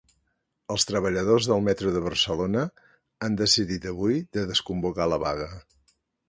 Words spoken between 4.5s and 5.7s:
desconvocar la vaga.